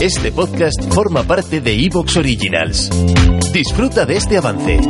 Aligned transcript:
Este 0.00 0.32
podcast 0.32 0.82
forma 0.92 1.22
parte 1.22 1.60
de 1.60 1.72
Evox 1.72 2.16
Originals. 2.16 2.90
Disfruta 3.52 4.04
de 4.04 4.16
este 4.16 4.36
avance. 4.36 4.80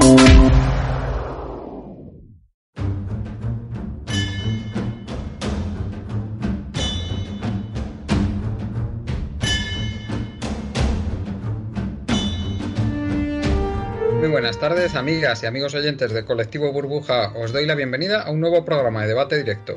Muy 14.18 14.28
buenas 14.28 14.58
tardes, 14.58 14.94
amigas 14.94 15.42
y 15.42 15.46
amigos 15.46 15.74
oyentes 15.74 16.12
de 16.12 16.24
Colectivo 16.24 16.72
Burbuja. 16.72 17.32
Os 17.36 17.52
doy 17.52 17.66
la 17.66 17.74
bienvenida 17.74 18.22
a 18.22 18.30
un 18.30 18.40
nuevo 18.40 18.64
programa 18.64 19.02
de 19.02 19.08
debate 19.08 19.36
directo. 19.36 19.74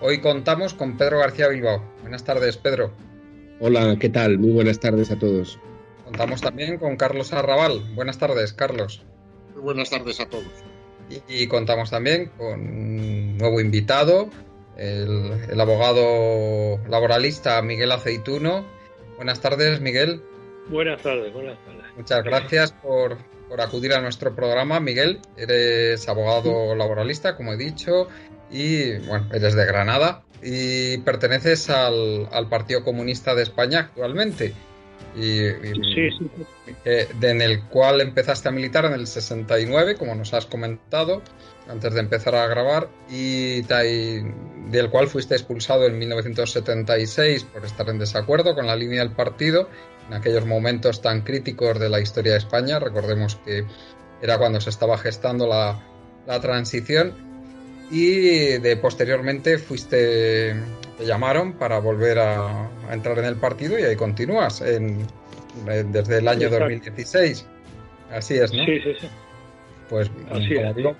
Hoy 0.00 0.20
contamos 0.20 0.74
con 0.74 0.96
Pedro 0.96 1.18
García 1.18 1.48
Bilbao. 1.48 1.82
Buenas 2.02 2.24
tardes, 2.24 2.56
Pedro. 2.56 3.09
Hola, 3.62 3.96
¿qué 4.00 4.08
tal? 4.08 4.38
Muy 4.38 4.52
buenas 4.52 4.80
tardes 4.80 5.10
a 5.10 5.18
todos. 5.18 5.58
Contamos 6.04 6.40
también 6.40 6.78
con 6.78 6.96
Carlos 6.96 7.34
Arrabal. 7.34 7.82
Buenas 7.94 8.16
tardes, 8.16 8.54
Carlos. 8.54 9.02
Muy 9.52 9.62
buenas 9.62 9.90
tardes 9.90 10.18
a 10.18 10.26
todos. 10.30 10.46
Y, 11.10 11.42
y 11.42 11.46
contamos 11.46 11.90
también 11.90 12.30
con 12.38 12.58
un 12.58 13.36
nuevo 13.36 13.60
invitado, 13.60 14.30
el, 14.78 15.32
el 15.50 15.60
abogado 15.60 16.78
laboralista 16.88 17.60
Miguel 17.60 17.92
Aceituno. 17.92 18.64
Buenas 19.16 19.40
tardes, 19.42 19.82
Miguel. 19.82 20.22
Buenas 20.70 21.02
tardes, 21.02 21.30
buenas 21.30 21.58
tardes. 21.62 21.84
Muchas 21.98 22.24
gracias 22.24 22.72
por, 22.72 23.18
por 23.46 23.60
acudir 23.60 23.92
a 23.92 24.00
nuestro 24.00 24.34
programa, 24.34 24.80
Miguel. 24.80 25.20
Eres 25.36 26.08
abogado 26.08 26.74
laboralista, 26.74 27.36
como 27.36 27.52
he 27.52 27.58
dicho, 27.58 28.08
y 28.50 28.98
bueno, 29.06 29.26
eres 29.32 29.54
de 29.54 29.64
Granada 29.66 30.22
y 30.42 30.98
perteneces 30.98 31.68
al, 31.70 32.28
al 32.32 32.48
Partido 32.48 32.82
Comunista 32.84 33.34
de 33.34 33.42
España 33.42 33.80
actualmente. 33.80 34.54
Y, 35.16 35.40
y- 35.46 35.74
Sí, 35.94 36.10
sí, 36.18 36.30
eh, 36.84 37.08
de- 37.18 37.30
en 37.30 37.42
el 37.42 37.62
cual 37.64 38.00
empezaste 38.00 38.48
a 38.48 38.52
militar 38.52 38.84
en 38.84 38.92
el 38.92 39.06
69, 39.06 39.96
como 39.96 40.14
nos 40.14 40.32
has 40.34 40.46
comentado 40.46 41.22
antes 41.68 41.94
de 41.94 42.00
empezar 42.00 42.34
a 42.34 42.46
grabar, 42.46 42.88
y, 43.10 43.60
y 43.60 44.22
del 44.70 44.88
cual 44.90 45.08
fuiste 45.08 45.34
expulsado 45.34 45.86
en 45.86 45.98
1976 45.98 47.44
por 47.44 47.64
estar 47.64 47.88
en 47.88 47.98
desacuerdo 47.98 48.54
con 48.54 48.66
la 48.66 48.76
línea 48.76 49.00
del 49.00 49.12
partido 49.12 49.68
en 50.08 50.14
aquellos 50.14 50.46
momentos 50.46 51.02
tan 51.02 51.22
críticos 51.22 51.78
de 51.78 51.88
la 51.88 52.00
historia 52.00 52.32
de 52.32 52.38
España. 52.38 52.78
Recordemos 52.78 53.36
que 53.44 53.64
era 54.22 54.38
cuando 54.38 54.60
se 54.60 54.70
estaba 54.70 54.96
gestando 54.98 55.46
la, 55.46 55.80
la 56.26 56.40
transición 56.40 57.29
y 57.90 58.58
de 58.58 58.76
posteriormente 58.76 59.58
fuiste 59.58 60.54
te 60.98 61.06
llamaron 61.06 61.54
para 61.54 61.78
volver 61.80 62.18
a, 62.18 62.66
a 62.88 62.92
entrar 62.94 63.18
en 63.18 63.24
el 63.24 63.36
partido 63.36 63.78
y 63.78 63.82
ahí 63.82 63.96
continúas 63.96 64.60
en, 64.60 65.06
en- 65.66 65.92
desde 65.92 66.18
el 66.18 66.28
año 66.28 66.46
Exacto. 66.46 66.64
2016 66.64 67.46
así 68.12 68.34
es 68.36 68.52
no 68.52 68.64
sí, 68.64 68.80
sí, 68.80 68.92
sí. 69.00 69.08
pues 69.88 70.10
Así 70.30 70.54
es. 70.54 70.76
digo, 70.76 70.94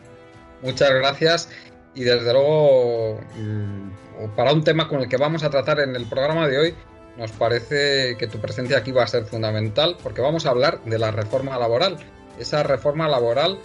muchas 0.62 0.90
gracias 0.92 1.48
y 1.94 2.02
desde 2.04 2.32
luego 2.32 3.20
mm, 3.36 3.90
para 4.36 4.52
un 4.52 4.64
tema 4.64 4.88
con 4.88 5.00
el 5.00 5.08
que 5.08 5.16
vamos 5.16 5.42
a 5.44 5.50
tratar 5.50 5.80
en 5.80 5.94
el 5.96 6.06
programa 6.06 6.48
de 6.48 6.58
hoy 6.58 6.74
nos 7.16 7.32
parece 7.32 8.16
que 8.18 8.26
tu 8.26 8.38
presencia 8.38 8.78
aquí 8.78 8.92
va 8.92 9.02
a 9.02 9.06
ser 9.06 9.24
fundamental 9.24 9.96
porque 10.02 10.20
vamos 10.22 10.46
a 10.46 10.50
hablar 10.50 10.82
de 10.84 10.98
la 10.98 11.10
reforma 11.10 11.58
laboral 11.58 11.98
esa 12.38 12.62
reforma 12.62 13.06
laboral 13.08 13.58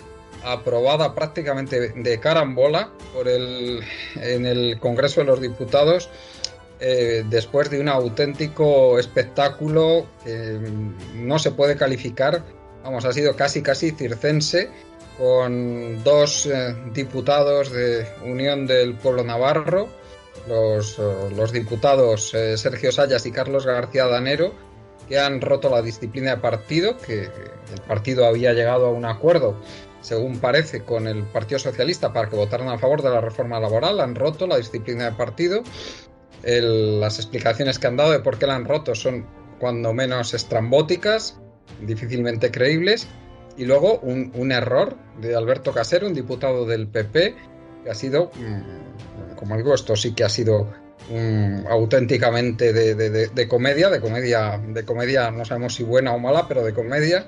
aprobada 0.43 1.13
prácticamente 1.15 1.89
de 1.89 2.19
carambola 2.19 2.91
por 3.13 3.27
el, 3.27 3.81
en 4.15 4.45
el 4.45 4.79
Congreso 4.79 5.21
de 5.21 5.27
los 5.27 5.41
Diputados 5.41 6.09
eh, 6.79 7.23
después 7.29 7.69
de 7.69 7.79
un 7.79 7.87
auténtico 7.87 8.99
espectáculo 8.99 10.05
que 10.23 10.59
mm, 10.59 11.27
no 11.27 11.39
se 11.39 11.51
puede 11.51 11.77
calificar, 11.77 12.43
vamos, 12.83 13.05
ha 13.05 13.13
sido 13.13 13.35
casi 13.35 13.61
casi 13.61 13.91
circense 13.91 14.69
con 15.17 16.03
dos 16.03 16.45
eh, 16.45 16.75
diputados 16.93 17.71
de 17.71 18.05
Unión 18.23 18.67
del 18.67 18.95
Pueblo 18.95 19.23
Navarro, 19.23 19.87
los, 20.47 20.99
eh, 20.99 21.29
los 21.35 21.51
diputados 21.51 22.33
eh, 22.33 22.57
Sergio 22.57 22.91
Sayas 22.91 23.25
y 23.25 23.31
Carlos 23.31 23.65
García 23.65 24.07
Danero, 24.07 24.53
que 25.07 25.19
han 25.19 25.39
roto 25.39 25.69
la 25.69 25.81
disciplina 25.81 26.31
de 26.31 26.41
partido, 26.41 26.97
que 26.97 27.23
el 27.23 27.81
partido 27.87 28.25
había 28.25 28.53
llegado 28.53 28.87
a 28.87 28.91
un 28.91 29.05
acuerdo 29.05 29.55
según 30.05 30.37
parece, 30.37 30.83
con 30.83 31.07
el 31.07 31.23
Partido 31.23 31.57
Socialista 31.57 32.13
para 32.13 32.29
que 32.29 32.35
votaran 32.35 32.69
a 32.69 32.77
favor 32.77 33.01
de 33.01 33.09
la 33.09 33.21
reforma 33.21 33.59
laboral. 33.59 33.99
Han 33.99 34.13
roto 34.13 34.45
la 34.45 34.57
disciplina 34.57 35.05
de 35.05 35.11
partido. 35.13 35.63
Las 36.43 37.17
explicaciones 37.17 37.79
que 37.79 37.87
han 37.87 37.97
dado 37.97 38.11
de 38.11 38.19
por 38.19 38.37
qué 38.37 38.45
la 38.45 38.55
han 38.55 38.65
roto 38.65 38.93
son 38.93 39.25
cuando 39.59 39.93
menos 39.93 40.35
estrambóticas, 40.35 41.39
difícilmente 41.81 42.51
creíbles. 42.51 43.07
Y 43.57 43.65
luego 43.65 43.97
un, 43.99 44.51
error 44.51 44.95
de 45.19 45.35
Alberto 45.35 45.73
Casero, 45.73 46.05
un 46.05 46.13
diputado 46.13 46.67
del 46.67 46.87
PP, 46.87 47.35
que 47.83 47.89
ha 47.89 47.95
sido, 47.95 48.29
mm, 48.35 49.35
como 49.37 49.57
digo, 49.57 49.73
esto 49.73 49.95
sí 49.95 50.13
que 50.13 50.23
ha 50.23 50.29
sido 50.29 50.71
auténticamente 51.67 52.73
de 52.73 53.47
comedia, 53.47 53.89
de 53.89 54.01
comedia, 54.01 54.59
de 54.59 54.85
comedia, 54.85 55.31
no 55.31 55.45
sabemos 55.45 55.73
si 55.73 55.83
buena 55.83 56.13
o 56.13 56.19
mala, 56.19 56.47
pero 56.47 56.63
de 56.63 56.73
comedia 56.73 57.27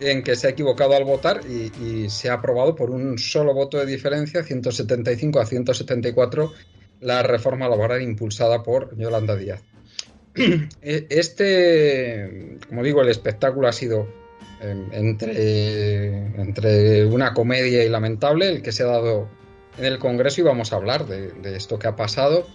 en 0.00 0.22
que 0.22 0.36
se 0.36 0.46
ha 0.46 0.50
equivocado 0.50 0.94
al 0.94 1.04
votar 1.04 1.40
y, 1.46 2.08
se 2.10 2.28
ha 2.28 2.34
aprobado 2.34 2.74
por 2.74 2.90
un 2.90 3.18
solo 3.18 3.54
voto 3.54 3.78
de 3.78 3.86
diferencia, 3.86 4.42
175 4.42 5.40
a 5.40 5.46
174, 5.46 6.52
la 7.00 7.22
reforma 7.22 7.68
laboral 7.68 8.02
impulsada 8.02 8.62
por 8.62 8.96
Yolanda 8.96 9.36
Díaz. 9.36 9.62
E- 10.82 11.06
Este, 11.10 12.58
como 12.68 12.82
digo, 12.82 13.02
el 13.02 13.08
espectáculo 13.08 13.68
ha 13.68 13.72
sido 13.72 14.08
eh, 14.60 14.88
entre, 14.92 16.10
entre 16.40 17.06
una 17.06 17.32
comedia 17.32 17.84
y 17.84 17.88
lamentable 17.88 18.48
el 18.48 18.62
que 18.62 18.72
se 18.72 18.82
ha 18.82 18.86
dado 18.86 19.28
en 19.78 19.84
el 19.84 19.98
Congreso 19.98 20.40
y 20.40 20.44
vamos 20.44 20.72
a 20.72 20.76
hablar 20.76 21.06
de 21.06 21.56
esto 21.56 21.78
que 21.78 21.88
ha 21.88 21.96
pasado, 21.96 22.46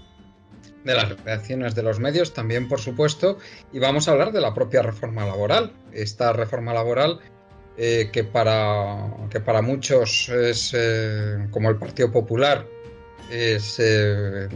de 0.83 0.95
las 0.95 1.23
reacciones 1.23 1.75
de 1.75 1.83
los 1.83 1.99
medios 1.99 2.33
también, 2.33 2.67
por 2.67 2.79
supuesto, 2.79 3.37
y 3.73 3.79
vamos 3.79 4.07
a 4.07 4.11
hablar 4.11 4.31
de 4.31 4.41
la 4.41 4.53
propia 4.53 4.81
reforma 4.81 5.25
laboral. 5.25 5.73
Esta 5.91 6.33
reforma 6.33 6.73
laboral 6.73 7.19
eh, 7.77 8.09
que, 8.11 8.23
para, 8.23 9.09
que 9.29 9.39
para 9.39 9.61
muchos 9.61 10.29
es, 10.29 10.73
eh, 10.75 11.47
como 11.51 11.69
el 11.69 11.77
Partido 11.77 12.11
Popular, 12.11 12.65
es, 13.29 13.77
eh, 13.79 14.47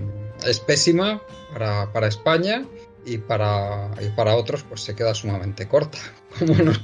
es 0.45 0.59
pésima 0.59 1.21
para, 1.51 1.91
para 1.93 2.07
España 2.07 2.65
y 3.05 3.17
para, 3.17 3.91
y 4.01 4.09
para 4.09 4.35
otros 4.35 4.63
pues 4.63 4.81
se 4.81 4.95
queda 4.95 5.13
sumamente 5.13 5.67
corta, 5.67 5.99
como 6.39 6.55
nos 6.55 6.81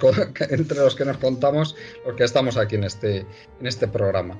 entre 0.49 0.77
los 0.77 0.95
que 0.95 1.05
nos 1.05 1.17
contamos 1.17 1.75
los 2.05 2.15
que 2.15 2.23
estamos 2.23 2.57
aquí 2.57 2.75
en 2.75 2.83
este, 2.83 3.25
en 3.59 3.67
este 3.67 3.87
programa. 3.87 4.39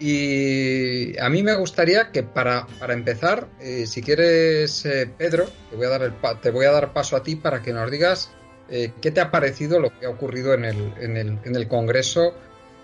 Y 0.00 1.16
a 1.18 1.28
mí 1.28 1.42
me 1.42 1.54
gustaría 1.56 2.10
que 2.10 2.22
para, 2.22 2.66
para 2.78 2.94
empezar, 2.94 3.48
eh, 3.60 3.84
si 3.86 4.00
quieres, 4.00 4.86
eh, 4.86 5.06
Pedro, 5.18 5.44
te 5.68 5.76
voy, 5.76 5.84
a 5.86 5.90
dar 5.90 6.02
el 6.02 6.12
pa- 6.12 6.40
te 6.40 6.50
voy 6.50 6.64
a 6.64 6.70
dar 6.70 6.94
paso 6.94 7.16
a 7.16 7.22
ti 7.22 7.36
para 7.36 7.60
que 7.60 7.74
nos 7.74 7.90
digas 7.90 8.30
eh, 8.70 8.92
qué 9.02 9.10
te 9.10 9.20
ha 9.20 9.30
parecido 9.30 9.78
lo 9.78 9.90
que 9.98 10.06
ha 10.06 10.08
ocurrido 10.08 10.54
en 10.54 10.64
el, 10.64 10.94
en 11.00 11.18
el, 11.18 11.38
en 11.44 11.54
el 11.54 11.68
Congreso 11.68 12.32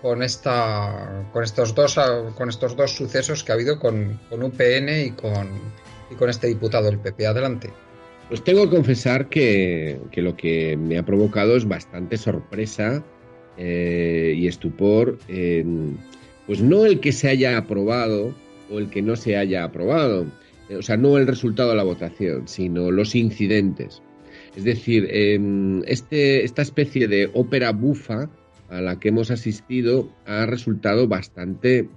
con, 0.03 0.21
esta, 0.21 1.25
con, 1.33 1.43
estos 1.43 1.73
dos, 1.73 1.99
con 2.35 2.49
estos 2.49 2.75
dos 2.75 2.91
sucesos 2.91 3.43
que 3.43 3.51
ha 3.51 3.55
habido 3.55 3.79
con, 3.79 4.19
con 4.29 4.43
UPN 4.43 4.89
y 5.07 5.11
con, 5.11 5.49
y 6.11 6.15
con 6.15 6.29
este 6.29 6.45
diputado 6.45 6.85
del 6.85 6.99
PP. 6.99 7.25
Adelante. 7.25 7.71
Pues 8.29 8.43
tengo 8.43 8.69
que 8.69 8.75
confesar 8.75 9.27
que, 9.27 9.99
que 10.11 10.21
lo 10.21 10.35
que 10.35 10.77
me 10.77 10.99
ha 10.99 11.03
provocado 11.03 11.57
es 11.57 11.67
bastante 11.67 12.17
sorpresa 12.17 13.03
y 13.57 14.47
estupor. 14.47 15.17
Pues 16.47 16.61
no 16.61 16.85
el 16.85 16.99
que 16.99 17.11
se 17.11 17.29
haya 17.29 17.57
aprobado 17.57 18.33
o 18.71 18.79
el 18.79 18.89
que 18.89 19.01
no 19.01 19.15
se 19.15 19.37
haya 19.37 19.63
aprobado, 19.63 20.25
o 20.75 20.81
sea, 20.81 20.97
no 20.97 21.17
el 21.17 21.27
resultado 21.27 21.69
de 21.69 21.75
la 21.75 21.83
votación, 21.83 22.47
sino 22.47 22.89
los 22.91 23.15
incidentes. 23.15 24.01
Es 24.55 24.63
decir, 24.63 25.07
em, 25.11 25.83
este, 25.85 26.43
esta 26.43 26.61
especie 26.61 27.07
de 27.07 27.29
ópera 27.33 27.71
bufa 27.71 28.29
a 28.69 28.81
la 28.81 28.99
que 28.99 29.09
hemos 29.09 29.29
asistido 29.29 30.09
ha 30.25 30.45
resultado 30.45 31.07
bastante 31.07 31.89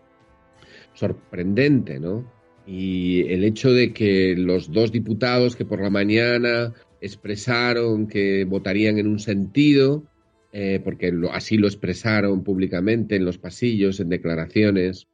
sorprendente, 0.94 1.98
¿no? 1.98 2.30
Y 2.66 3.22
el 3.32 3.44
hecho 3.44 3.72
de 3.72 3.92
que 3.92 4.34
los 4.36 4.70
dos 4.70 4.92
diputados 4.92 5.56
que 5.56 5.64
por 5.64 5.82
la 5.82 5.90
mañana 5.90 6.72
expresaron 7.00 8.06
que 8.06 8.44
votarían 8.44 8.98
en 8.98 9.06
un 9.06 9.18
sentido, 9.18 10.04
eh, 10.52 10.80
porque 10.82 11.12
así 11.32 11.56
lo 11.56 11.68
expresaron 11.68 12.42
públicamente 12.42 13.14
en 13.14 13.24
los 13.24 13.38
pasillos, 13.38 14.00
en 14.00 14.08
declaraciones 14.08 15.06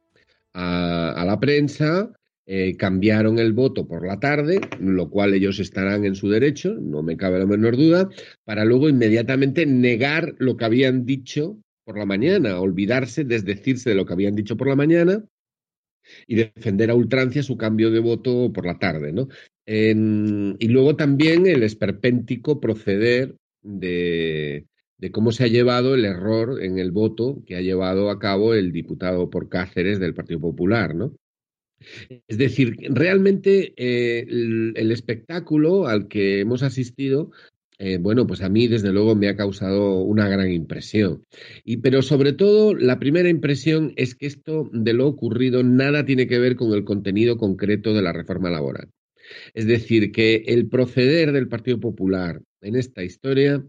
a, 0.53 1.23
la 1.27 1.39
prensa, 1.39 2.11
eh, 2.47 2.75
cambiaron 2.75 3.37
el 3.37 3.53
voto 3.53 3.87
por 3.87 4.07
la 4.07 4.19
tarde, 4.19 4.59
lo 4.79 5.11
cual 5.11 5.35
ellos 5.35 5.59
estarán 5.59 6.05
en 6.05 6.15
su 6.15 6.29
derecho, 6.29 6.73
no 6.81 7.03
me 7.03 7.17
cabe 7.17 7.37
la 7.37 7.45
menor 7.45 7.77
duda, 7.77 8.09
para 8.45 8.65
luego 8.65 8.89
inmediatamente 8.89 9.67
negar 9.67 10.33
lo 10.39 10.57
que 10.57 10.65
habían 10.65 11.05
dicho 11.05 11.57
por 11.83 11.99
la 11.99 12.05
mañana, 12.05 12.59
olvidarse, 12.59 13.23
desdecirse 13.23 13.91
de 13.91 13.95
lo 13.95 14.07
que 14.07 14.13
habían 14.13 14.35
dicho 14.35 14.57
por 14.57 14.67
la 14.67 14.75
mañana 14.75 15.23
y 16.25 16.35
defender 16.35 16.89
a 16.89 16.95
ultrancia 16.95 17.43
su 17.43 17.57
cambio 17.57 17.91
de 17.91 17.99
voto 17.99 18.51
por 18.51 18.65
la 18.65 18.79
tarde, 18.79 19.11
¿no? 19.11 19.27
y 19.69 20.69
luego 20.69 20.95
también 20.95 21.45
el 21.45 21.61
esperpéntico 21.61 22.61
proceder 22.61 23.35
de, 23.61 24.65
cómo 25.11 25.31
se 25.31 25.43
ha 25.43 25.47
llevado 25.47 25.95
el 25.95 26.05
error 26.05 26.63
en 26.63 26.79
el 26.79 26.91
voto 26.91 27.43
que 27.45 27.55
ha 27.55 27.61
llevado 27.61 28.09
a 28.09 28.19
cabo 28.19 28.53
el 28.53 28.71
diputado 28.71 29.29
por 29.29 29.49
Cáceres 29.49 29.99
del 29.99 30.13
Partido 30.13 30.39
Popular, 30.39 30.95
¿no? 30.95 31.13
Es 32.27 32.37
decir, 32.39 32.75
realmente 32.89 33.73
eh, 33.77 34.25
el, 34.27 34.91
espectáculo 34.91 35.85
al 35.85 36.07
que 36.07 36.39
hemos 36.39 36.63
asistido 36.63 37.31
eh, 37.79 37.99
bueno, 37.99 38.25
pues 38.25 38.41
a 38.41 38.49
mí 38.49 38.67
desde 38.67 38.91
luego 38.91 39.15
me 39.15 39.27
ha 39.27 39.35
causado 39.35 39.99
una 40.01 40.27
gran 40.27 40.51
impresión. 40.51 41.25
Y, 41.63 41.77
pero 41.77 42.01
sobre 42.01 42.33
todo, 42.33 42.73
la 42.73 42.97
primera 42.97 43.29
impresión 43.29 43.93
es 43.97 44.15
que 44.15 44.25
esto 44.25 44.67
de 44.73 44.93
lo 44.93 45.07
ocurrido 45.07 45.61
nada 45.61 46.03
tiene 46.03 46.25
que 46.25 46.39
ver 46.39 46.55
con 46.55 46.73
el 46.73 46.83
contenido 46.83 47.37
concreto 47.37 47.93
de 47.93 48.01
la 48.01 48.13
reforma 48.13 48.49
laboral. 48.49 48.89
Es 49.53 49.67
decir, 49.67 50.11
que 50.11 50.43
el 50.47 50.69
proceder 50.69 51.31
del 51.33 51.49
Partido 51.49 51.79
Popular 51.79 52.41
en 52.61 52.75
esta 52.75 53.03
historia 53.03 53.63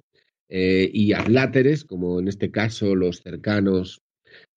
eh, 0.48 0.90
y 0.92 1.12
adláteres, 1.12 1.84
como 1.84 2.20
en 2.20 2.28
este 2.28 2.50
caso 2.50 2.94
los 2.94 3.20
cercanos 3.20 4.00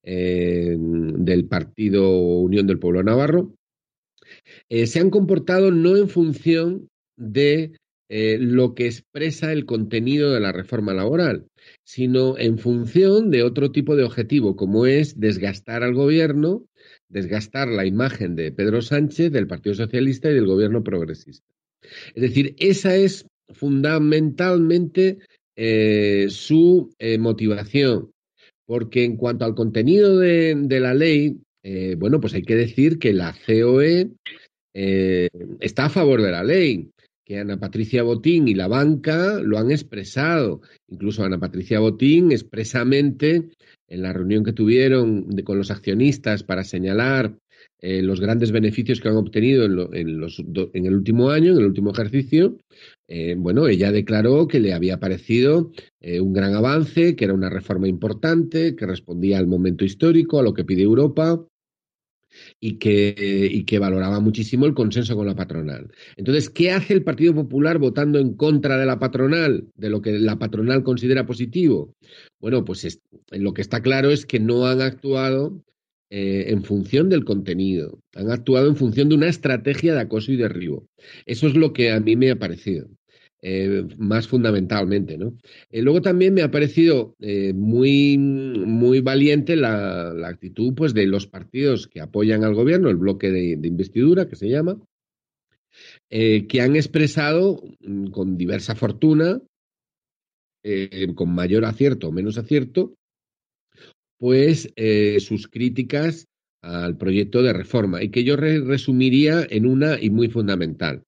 eh, 0.03 0.75
del 0.77 1.45
Partido 1.45 2.17
Unión 2.19 2.67
del 2.67 2.79
Pueblo 2.79 3.03
Navarro, 3.03 3.53
se 4.69 4.99
han 4.99 5.09
comportado 5.09 5.71
no 5.71 5.97
en 5.97 6.07
función 6.07 6.87
de 7.17 7.73
eh, 8.13 8.37
lo 8.37 8.75
que 8.75 8.87
expresa 8.87 9.53
el 9.53 9.65
contenido 9.65 10.33
de 10.33 10.41
la 10.41 10.51
reforma 10.51 10.93
laboral, 10.93 11.47
sino 11.85 12.37
en 12.37 12.57
función 12.57 13.31
de 13.31 13.41
otro 13.43 13.71
tipo 13.71 13.95
de 13.95 14.03
objetivo, 14.03 14.57
como 14.57 14.85
es 14.85 15.17
desgastar 15.17 15.81
al 15.81 15.93
gobierno, 15.93 16.65
desgastar 17.07 17.69
la 17.69 17.85
imagen 17.85 18.35
de 18.35 18.51
Pedro 18.51 18.81
Sánchez, 18.81 19.31
del 19.31 19.47
Partido 19.47 19.75
Socialista 19.75 20.29
y 20.29 20.33
del 20.33 20.45
gobierno 20.45 20.83
progresista. 20.83 21.47
Es 22.13 22.21
decir, 22.21 22.53
esa 22.59 22.97
es 22.97 23.27
fundamentalmente 23.47 25.19
eh, 25.55 26.27
su 26.29 26.93
eh, 26.99 27.17
motivación, 27.17 28.11
porque 28.65 29.03
en 29.03 29.17
cuanto 29.17 29.45
al 29.45 29.55
contenido 29.55 30.17
de, 30.17 30.55
de 30.55 30.79
la 30.79 30.93
ley, 30.93 31.37
bueno, 31.97 32.19
pues 32.19 32.33
hay 32.33 32.41
que 32.41 32.55
decir 32.55 32.97
que 32.97 33.13
la 33.13 33.35
COE 33.45 34.09
está 34.73 35.85
a 35.85 35.89
favor 35.89 36.23
de 36.23 36.31
la 36.31 36.43
ley 36.43 36.89
que 37.31 37.39
Ana 37.39 37.57
Patricia 37.57 38.03
Botín 38.03 38.49
y 38.49 38.55
la 38.55 38.67
banca 38.67 39.39
lo 39.41 39.57
han 39.57 39.71
expresado. 39.71 40.61
Incluso 40.89 41.23
Ana 41.23 41.39
Patricia 41.39 41.79
Botín 41.79 42.31
expresamente 42.31 43.49
en 43.87 44.01
la 44.01 44.11
reunión 44.11 44.43
que 44.43 44.51
tuvieron 44.51 45.29
con 45.43 45.57
los 45.57 45.71
accionistas 45.71 46.43
para 46.43 46.65
señalar 46.65 47.37
eh, 47.81 48.03
los 48.03 48.21
grandes 48.21 48.51
beneficios 48.51 49.01
que 49.01 49.09
han 49.09 49.17
obtenido 49.17 49.65
en, 49.65 50.19
los, 50.19 50.39
en, 50.39 50.85
el 50.85 50.93
último 50.93 51.31
año, 51.31 51.53
en 51.53 51.57
el 51.57 51.65
último 51.65 51.91
ejercicio, 51.91 52.57
eh, 53.07 53.33
bueno, 53.35 53.67
ella 53.67 53.91
declaró 53.91 54.47
que 54.47 54.59
le 54.59 54.73
había 54.73 54.99
parecido 54.99 55.71
eh, 55.99 56.21
un 56.21 56.31
gran 56.31 56.53
avance, 56.53 57.15
que 57.15 57.25
era 57.25 57.33
una 57.33 57.49
reforma 57.49 57.87
importante, 57.87 58.75
que 58.75 58.85
respondía 58.85 59.39
al 59.39 59.47
momento 59.47 59.83
histórico, 59.83 60.39
a 60.39 60.43
lo 60.43 60.53
que 60.53 60.63
pide 60.63 60.83
Europa, 60.83 61.43
y 62.59 62.77
que, 62.77 63.49
y 63.51 63.65
que 63.65 63.79
valoraba 63.79 64.19
muchísimo 64.19 64.65
el 64.65 64.73
consenso 64.73 65.15
con 65.15 65.25
la 65.25 65.35
patronal. 65.35 65.91
Entonces, 66.15 66.49
¿qué 66.49 66.71
hace 66.71 66.93
el 66.93 67.03
Partido 67.03 67.33
Popular 67.33 67.77
votando 67.79 68.19
en 68.19 68.35
contra 68.35 68.77
de 68.77 68.85
la 68.85 68.99
patronal, 68.99 69.67
de 69.75 69.89
lo 69.89 70.01
que 70.01 70.19
la 70.19 70.37
patronal 70.37 70.83
considera 70.83 71.25
positivo? 71.25 71.93
Bueno, 72.39 72.63
pues 72.63 73.01
lo 73.31 73.53
que 73.53 73.61
está 73.61 73.81
claro 73.81 74.11
es 74.11 74.25
que 74.25 74.39
no 74.39 74.65
han 74.65 74.81
actuado 74.81 75.61
eh, 76.13 76.51
en 76.51 76.65
función 76.65 77.07
del 77.07 77.23
contenido, 77.23 78.01
han 78.15 78.29
actuado 78.31 78.67
en 78.67 78.75
función 78.75 79.07
de 79.07 79.15
una 79.15 79.29
estrategia 79.29 79.93
de 79.93 80.01
acoso 80.01 80.33
y 80.33 80.35
derribo. 80.35 80.85
Eso 81.25 81.47
es 81.47 81.55
lo 81.55 81.71
que 81.71 81.89
a 81.89 82.01
mí 82.01 82.17
me 82.17 82.31
ha 82.31 82.35
parecido. 82.35 82.89
Eh, 83.41 83.87
más 83.97 84.27
fundamentalmente. 84.27 85.17
¿no? 85.17 85.37
Eh, 85.71 85.81
luego 85.81 86.01
también 86.01 86.33
me 86.33 86.41
ha 86.43 86.51
parecido 86.51 87.15
muy, 87.55 88.17
muy 88.17 88.99
valiente 88.99 89.55
la, 89.55 90.09
actitud 90.27 90.73
pues, 90.75 90.93
de 90.93 91.07
los 91.07 91.27
partidos 91.27 91.87
que 91.87 92.01
apoyan 92.01 92.43
al 92.43 92.55
gobierno, 92.55 92.89
el 92.89 92.97
bloque 92.97 93.31
de, 93.31 93.57
investidura 93.63 94.27
que 94.27 94.35
se 94.35 94.49
llama, 94.49 94.77
que 96.09 96.61
han 96.61 96.75
expresado 96.75 97.63
mm, 97.79 98.07
con 98.07 98.37
diversa 98.37 98.75
fortuna, 98.75 99.41
con 101.15 101.33
mayor 101.33 101.63
acierto 101.63 102.09
o 102.09 102.11
menos 102.11 102.37
acierto, 102.37 102.95
pues 104.21 104.71
sus 105.19 105.47
críticas 105.47 106.27
al 106.61 106.95
proyecto 106.95 107.41
de 107.41 107.53
reforma 107.53 108.03
y 108.03 108.09
que 108.09 108.23
yo 108.23 108.35
resumiría 108.35 109.47
en 109.49 109.65
una 109.65 109.99
y 109.99 110.11
muy 110.11 110.29
fundamental 110.29 111.01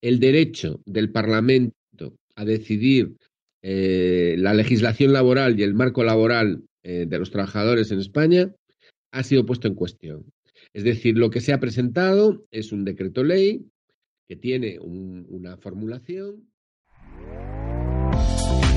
el 0.00 0.18
derecho 0.18 0.80
del 0.86 1.10
Parlamento 1.10 1.74
a 2.36 2.44
decidir 2.44 3.16
eh, 3.62 4.36
la 4.38 4.54
legislación 4.54 5.12
laboral 5.12 5.58
y 5.58 5.62
el 5.62 5.74
marco 5.74 6.04
laboral 6.04 6.64
eh, 6.82 7.06
de 7.08 7.18
los 7.18 7.30
trabajadores 7.30 7.90
en 7.90 8.00
España 8.00 8.54
ha 9.12 9.22
sido 9.22 9.46
puesto 9.46 9.68
en 9.68 9.74
cuestión. 9.74 10.24
Es 10.72 10.84
decir, 10.84 11.16
lo 11.16 11.30
que 11.30 11.40
se 11.40 11.52
ha 11.52 11.60
presentado 11.60 12.44
es 12.50 12.72
un 12.72 12.84
decreto 12.84 13.24
ley 13.24 13.66
que 14.26 14.36
tiene 14.36 14.78
una 14.78 15.56
formulación 15.58 16.48